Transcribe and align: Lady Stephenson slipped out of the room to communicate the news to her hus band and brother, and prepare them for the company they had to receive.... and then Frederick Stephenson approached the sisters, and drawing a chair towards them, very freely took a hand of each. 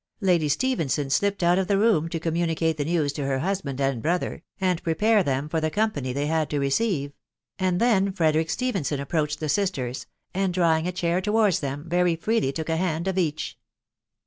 Lady 0.19 0.49
Stephenson 0.49 1.11
slipped 1.11 1.43
out 1.43 1.59
of 1.59 1.67
the 1.67 1.77
room 1.77 2.09
to 2.09 2.19
communicate 2.19 2.75
the 2.75 2.85
news 2.85 3.13
to 3.13 3.23
her 3.23 3.37
hus 3.37 3.61
band 3.61 3.79
and 3.79 4.01
brother, 4.01 4.41
and 4.59 4.81
prepare 4.81 5.21
them 5.21 5.47
for 5.47 5.61
the 5.61 5.69
company 5.69 6.11
they 6.11 6.25
had 6.25 6.49
to 6.49 6.57
receive.... 6.57 7.13
and 7.59 7.79
then 7.79 8.11
Frederick 8.11 8.49
Stephenson 8.49 8.99
approached 8.99 9.39
the 9.39 9.47
sisters, 9.47 10.07
and 10.33 10.55
drawing 10.55 10.87
a 10.87 10.91
chair 10.91 11.21
towards 11.21 11.59
them, 11.59 11.85
very 11.87 12.15
freely 12.15 12.51
took 12.51 12.67
a 12.69 12.77
hand 12.77 13.07
of 13.07 13.15
each. 13.19 13.59